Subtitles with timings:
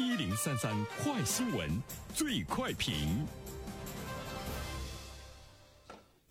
[0.00, 1.68] 一零三三快新闻，
[2.14, 2.94] 最快评。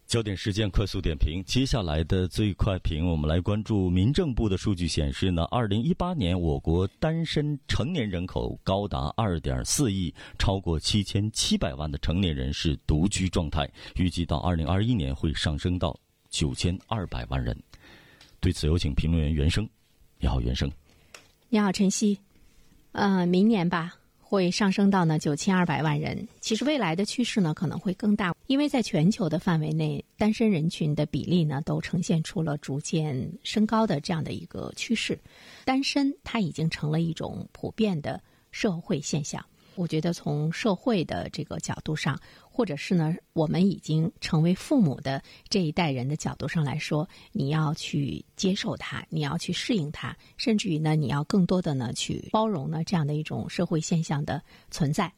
[0.08, 15.96] 焦点事件快速点评，接下来的最快评，我们来关注民政部的数据显示呢，二零一八年我国单身成年人口高达二点四亿，超过七千七百万的成年人是独居状态，预计到二零二一年会上升到
[16.32, 17.56] 九千二百万人。
[18.40, 19.70] 对此，有请评论员袁生。
[20.18, 20.68] 你好，袁生。
[21.50, 22.20] 你好，晨曦。
[22.92, 23.96] 呃，明年吧。
[24.22, 26.28] 会上升到呢九千二百万人。
[26.40, 35.18] 其实未来的趋势呢可能会更大，因为在全球的范围内，单身人群的比例呢都呈现出了逐渐升高的这样的一个趋势。
[35.66, 38.22] 单身它已经成了一种普遍的
[38.52, 39.44] 社会现象。
[39.80, 42.20] 我觉得从社会的这个角度上，
[42.52, 55.10] 或者是呢，我们已经成为父母的这一代人的角度上来说，你要去接受它，你要去适应它，甚至于呢，你要更多的呢去包容呢这样的一种社会现象的存在。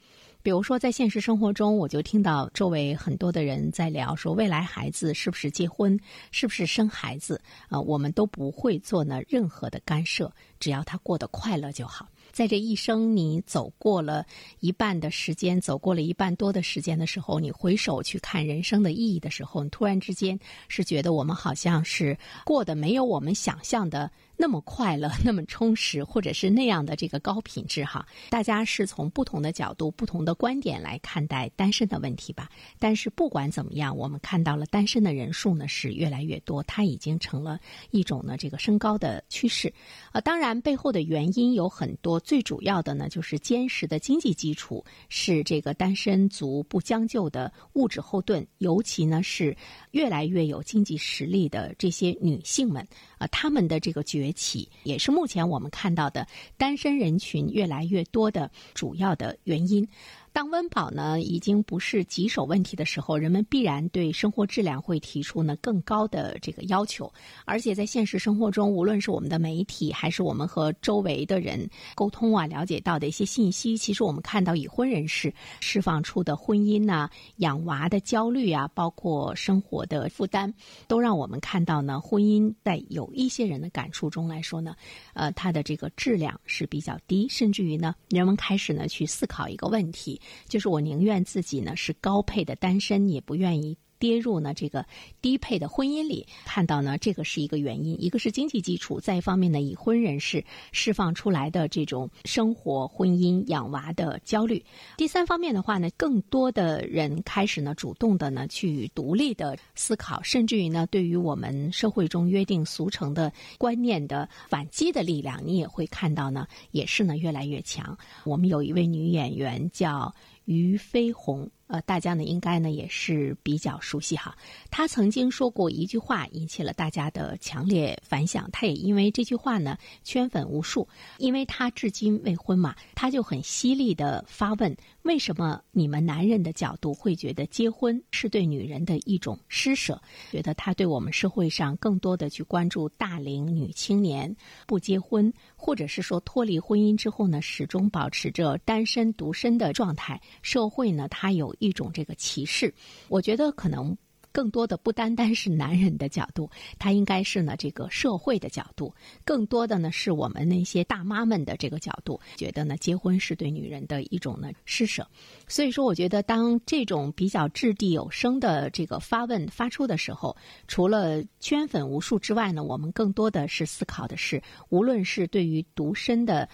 [0.44, 12.08] 比如说，在现实生活中，我就听到周围很多的人在聊说，未来孩子是不是结婚，是不是生孩子，啊，我们都不会做呢任何的干涉，只要他过得快乐就好。
[12.32, 14.26] 在这一生，你走过了
[14.60, 24.10] 一半的时间，走过了一半多的时间的时候，你回首去看人生的意义的时候，你突然之间是觉得我们好像是过得没有我们想象的。
[24.42, 32.50] 那么快乐， 那么充实，或者是那样的这个高品质哈，大家是从不同的角度、不同的观点来看待单身的问题吧。
[32.80, 37.60] 但是不管怎么样，我们看到了单身的人数呢是越来越多，它已经成了
[37.92, 39.72] 一种呢这个升高的趋势。
[40.12, 49.56] 呃，当然背后的原因有很多，最主要的呢就是坚实的经济基础是这个单身族不将就的物质后盾，尤其呢是
[49.92, 52.82] 越来越有经济实力的这些女性们
[53.20, 54.31] 啊，她们的这个决。
[54.32, 59.88] 起也是目前我们看到的单身人群越来越多的主要的原因。
[60.34, 67.12] 当温饱呢已经不是棘手问题的时候，人们必然对生活质量会提出呢更高的这个要求。
[67.44, 80.54] 而且在现实生活中，无论是我们的媒体，还是我们和周围的人沟通啊，了解到的一些信息，其实我们看到已婚人士释放出的婚姻呐、养娃的焦虑啊，包括生活的负担，
[80.88, 84.76] 都让我们看到呢，婚姻在有一些人的感触中来说呢，
[85.14, 90.21] 呃，它的这个质量是比较低，甚至于呢，人们开始呢去思考一个问题。
[90.48, 94.84] 就是我宁愿自己呢是高配的单身，也不愿意跌入呢这个
[95.22, 96.26] 低配的婚姻里。
[96.44, 104.66] 看到呢，这个是一个原因，一个是经济基础，再一方面呢，已婚人士释放出来的这种生活、婚姻、养娃的焦虑。
[104.98, 117.96] 第三方面的话呢，更多的人开始呢主动的呢去独立的思考，甚至于呢，对于我们社会中约定俗成的观念的反击的力量，你也会看到呢，也是呢越来越强。
[118.24, 120.12] 我们有一位女演员叫。
[120.46, 124.36] 于飞鸿，呃，大家呢应该呢也是比较熟悉哈。
[124.70, 128.50] 他曾经说过一句话，引起了大家的强烈反响。
[128.52, 130.88] 他也因为这句话呢圈粉无数，
[131.20, 140.02] 因为他至今未婚嘛，他就很犀利的发问：为什么你们男人的角度会觉得结婚是对女人的一种施舍？
[140.32, 144.36] 觉得他对我们社会上更多的去关注大龄女青年
[144.66, 150.20] 不结婚，或者是说脱离婚姻之后呢，始终保持着单身独身的状态。
[150.42, 152.74] 社会呢，它有一种这个歧视，
[153.10, 153.96] 我觉得可能
[154.34, 156.50] 更多的不单单是男人的角度，
[156.80, 158.94] 它应该是呢这个社会的角度，
[159.26, 165.06] 更多的呢是我们那些大妈们的这个角度，觉得呢结婚是对女人的一种呢施舍。
[165.50, 176.48] 所以说，我觉得当这种比较掷地有声的这个发问发出的时候，除了圈粉无数之外呢，我们更多的是思考的是，无论是对于独身的。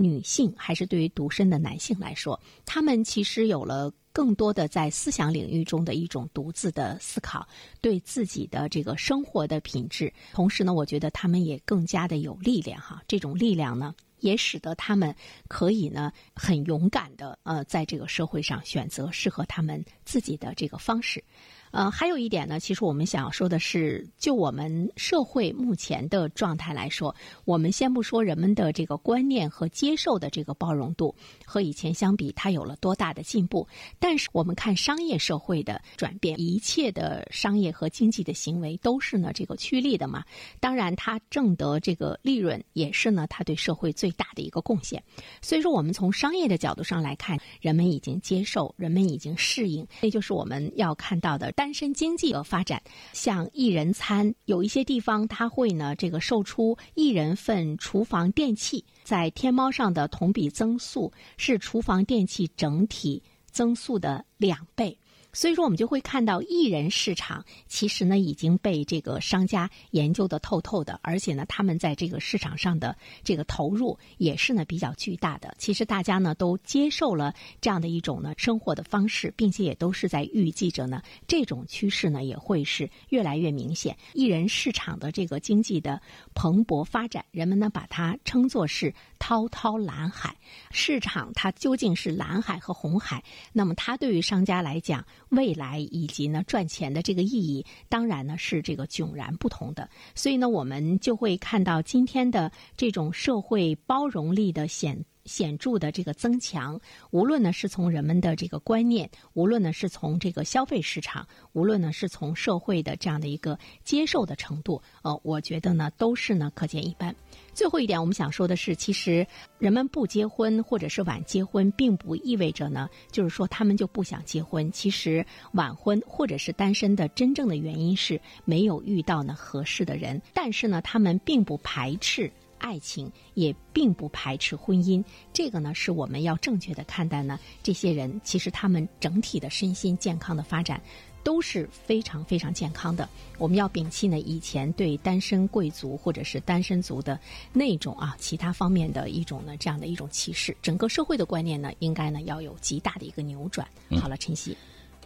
[0.00, 7.46] 女性还是对于独身的男性来说，他们其实有了更多的在思想领域中的一种独自的思考，
[7.82, 10.10] 对自己的这个生活的品质。
[10.32, 13.02] 同时呢，我觉得他们也更加的有力量哈。
[13.06, 15.14] 这种力量呢，也使得他们
[15.48, 21.22] 可以呢很勇敢的呃，在这个社会上选择适合他们自己的这个方式。
[21.70, 27.14] 呃，还有一点呢，其实我们想要说的是，就我们社会目前的状态来说，
[27.44, 31.14] 我们先不说人们的这个观念和接受的这个包容度
[31.46, 33.66] 和以前相比，它有了多大的进步。
[34.00, 40.24] 但是我们看商业社会的转变，一切的商业和经济的行为都是呢这个趋利的嘛。
[40.58, 45.00] 当然，它挣得这个利润也是呢，它对社会最大的一个贡献。
[45.40, 51.52] 所以说，我们从商业的角度上来看，人们已经接受，人们已经适应，那就是我们要看到的。
[51.60, 58.82] 单身经济的发展，像一人餐，有一些地方它会呢，这个售出一人份厨房电器。
[59.04, 64.96] 在天猫上的同比增速是厨房电器整体增速的两倍。
[65.32, 75.54] 所以说，我们就会看到艺人市场其实呢已经被这个商家研究的透透的，而且呢，他们在这个市场上的这个投入也是呢比较巨大的。
[75.58, 83.96] 其实大家呢都接受了这样的一种呢生活的方式，并且也都是在预计着呢这种趋势呢也会是越来越明显。
[84.14, 86.00] 艺人市场的这个经济的
[86.34, 90.34] 蓬勃发展，人们呢把它称作是滔滔蓝海。
[90.72, 93.22] 市场它究竟是蓝海和红海？
[93.52, 99.88] 那么它对于商家来讲，未来以及呢赚钱的这个意义，当然呢是这个迥然不同的。
[100.16, 105.04] 所以呢，我们就会看到今天的这种社会包容力的显。
[105.24, 106.80] 显著的这个增强，
[107.10, 117.14] 无论呢是从人们的这个观念，无论呢是从这个消费市场，无论呢是从社会的这样的一个接受的程度，呃，我觉得呢都是呢可见一斑。
[117.52, 119.26] 最后一点，我们想说的是，其实
[119.58, 124.70] 人们不结婚或者是晚结婚，并不意味着呢，就是说他们就不想结婚。
[124.72, 132.30] 其实晚婚或者是单身的真正的原因是没有遇到呢合适的人，但是呢，他们并不排斥。
[132.60, 135.02] 爱情也并不排斥婚姻，
[135.32, 137.40] 这个呢是我们要正确的看待呢。
[137.62, 140.80] 这些人其实他们整体的身心健康的发展
[141.24, 143.08] 都是非常非常健康的。
[143.38, 147.18] 我们要摒弃呢以前对单身贵族或者是单身族的
[147.52, 150.56] 那种啊其他方面的一种呢这样的一种歧视。
[150.62, 153.66] 整个社会的观念呢应该呢要有极大的一个扭转。
[154.00, 154.56] 好了，晨曦，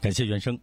[0.00, 0.58] 感谢原生。